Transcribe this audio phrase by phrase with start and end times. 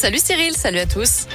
[0.00, 1.26] Salut Cyril, salut à tous.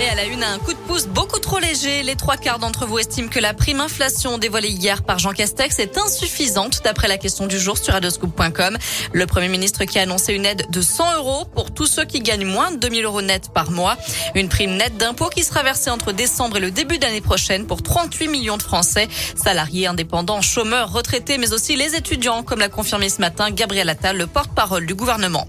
[0.00, 2.02] Et elle a une, un coup de pouce beaucoup trop léger.
[2.02, 5.78] Les trois quarts d'entre vous estiment que la prime inflation dévoilée hier par Jean Castex
[5.78, 8.76] est insuffisante, d'après la question du jour sur radioscoop.com.
[9.12, 12.18] Le Premier ministre qui a annoncé une aide de 100 euros pour tous ceux qui
[12.18, 13.96] gagnent moins de 2000 euros net par mois.
[14.34, 17.84] Une prime nette d'impôt qui sera versée entre décembre et le début d'année prochaine pour
[17.84, 19.06] 38 millions de Français,
[19.36, 24.16] salariés, indépendants, chômeurs, retraités, mais aussi les étudiants, comme l'a confirmé ce matin Gabriel Attal,
[24.16, 25.46] le porte-parole du gouvernement.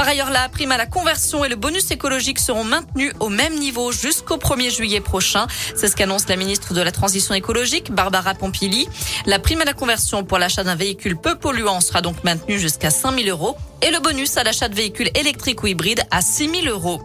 [0.00, 3.58] Par ailleurs, la prime à la conversion et le bonus écologique seront maintenus au même
[3.58, 5.46] niveau jusqu'au 1er juillet prochain.
[5.76, 8.88] C'est ce qu'annonce la ministre de la Transition écologique, Barbara Pompili.
[9.26, 12.88] La prime à la conversion pour l'achat d'un véhicule peu polluant sera donc maintenue jusqu'à
[12.88, 16.48] 5 000 euros et le bonus à l'achat de véhicules électriques ou hybrides à 6
[16.62, 17.02] 000 euros.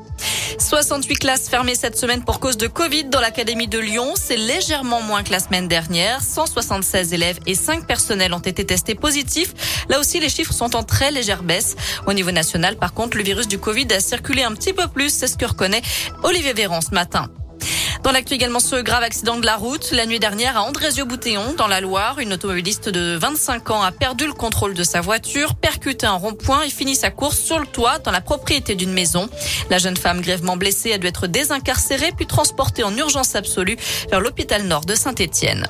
[0.60, 4.14] 68 classes fermées cette semaine pour cause de Covid dans l'Académie de Lyon.
[4.16, 6.22] C'est légèrement moins que la semaine dernière.
[6.22, 9.54] 176 élèves et 5 personnels ont été testés positifs.
[9.90, 11.76] Là aussi, les chiffres sont en très légère baisse.
[12.08, 15.10] Au niveau national, par contre, le virus du Covid a circulé un petit peu plus.
[15.10, 15.82] C'est ce que reconnaît
[16.24, 17.30] Olivier Véran ce matin.
[18.06, 19.90] Dans l'actu également ce grave accident de la route.
[19.92, 24.28] La nuit dernière à Andrézieux-Boutéon, dans la Loire, une automobiliste de 25 ans a perdu
[24.28, 27.98] le contrôle de sa voiture, percuté un rond-point et fini sa course sur le toit
[27.98, 29.28] dans la propriété d'une maison.
[29.72, 33.76] La jeune femme grièvement blessée a dû être désincarcérée puis transportée en urgence absolue
[34.12, 35.66] vers l'hôpital nord de Saint-Étienne.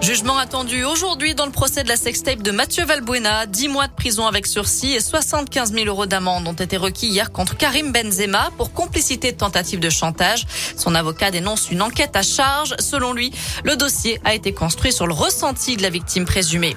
[0.00, 3.46] Jugement attendu aujourd'hui dans le procès de la sextape de Mathieu Valbuena.
[3.46, 7.32] 10 mois de prison avec sursis et 75 000 euros d'amende ont été requis hier
[7.32, 10.46] contre Karim Benzema pour complicité de tentative de chantage.
[10.76, 12.76] Son avocat dénonce une enquête à charge.
[12.78, 13.32] Selon lui,
[13.64, 16.76] le dossier a été construit sur le ressenti de la victime présumée.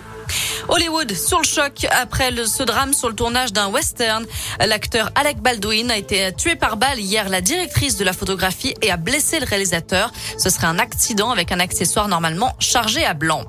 [0.68, 4.26] Hollywood sur le choc après ce drame sur le tournage d'un western.
[4.66, 7.30] L'acteur Alec Baldwin a été tué par balle hier.
[7.30, 10.12] La directrice de la photographie et a blessé le réalisateur.
[10.38, 13.46] Ce serait un accident avec un accessoire normalement chargé à blanc.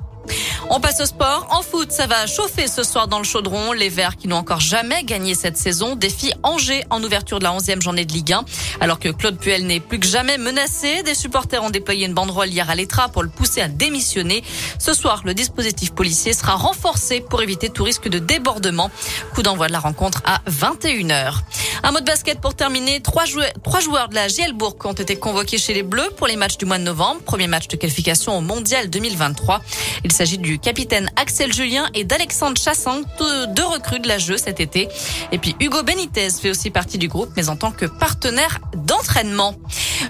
[0.69, 1.47] On passe au sport.
[1.51, 3.73] En foot, ça va chauffer ce soir dans le chaudron.
[3.73, 7.51] Les Verts qui n'ont encore jamais gagné cette saison défient Angers en ouverture de la
[7.51, 8.45] 11e journée de Ligue 1.
[8.79, 12.49] Alors que Claude Puel n'est plus que jamais menacé, des supporters ont déployé une banderole
[12.49, 14.43] hier à l'Etra pour le pousser à démissionner.
[14.79, 18.89] Ce soir, le dispositif policier sera renforcé pour éviter tout risque de débordement.
[19.35, 21.41] Coup d'envoi de la rencontre à 21h.
[21.85, 23.01] Un mot de basket pour terminer.
[23.01, 26.37] Trois joueurs, trois joueurs de la Gielbourg ont été convoqués chez les Bleus pour les
[26.37, 27.21] matchs du mois de novembre.
[27.23, 29.61] Premier match de qualification au Mondial 2023.
[30.05, 34.61] Il s'agit du capitaine Axel Julien et d'Alexandre Chassang, deux recrues de la jeu cet
[34.61, 34.87] été.
[35.33, 39.55] Et puis Hugo Benitez fait aussi partie du groupe, mais en tant que partenaire d'entraînement.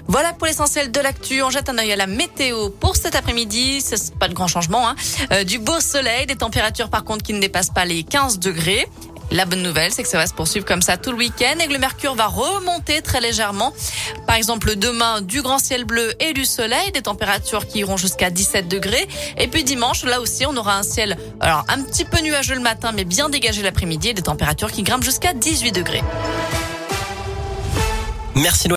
[0.06, 1.42] Voilà pour l'essentiel de l'actu.
[1.42, 3.80] On jette un œil à la météo pour cet après-midi.
[3.80, 4.88] C'est pas de grand changement.
[4.88, 4.94] Hein.
[5.32, 8.86] Euh, du beau soleil, des températures par contre qui ne dépassent pas les 15 degrés.
[9.30, 11.66] La bonne nouvelle, c'est que ça va se poursuivre comme ça tout le week-end et
[11.66, 13.72] que le mercure va remonter très légèrement.
[14.26, 18.30] Par exemple, demain, du grand ciel bleu et du soleil, des températures qui iront jusqu'à
[18.30, 19.08] 17 degrés.
[19.38, 22.60] Et puis dimanche, là aussi, on aura un ciel, alors un petit peu nuageux le
[22.60, 26.02] matin, mais bien dégagé l'après-midi et des températures qui grimpent jusqu'à 18 degrés.
[28.34, 28.68] Merci.